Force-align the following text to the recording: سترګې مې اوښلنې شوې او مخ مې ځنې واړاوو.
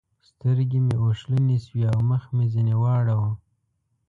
سترګې 0.27 0.79
مې 0.85 0.95
اوښلنې 1.03 1.57
شوې 1.65 1.83
او 1.93 1.99
مخ 2.09 2.23
مې 2.35 2.45
ځنې 2.53 2.75
واړاوو. 2.81 3.31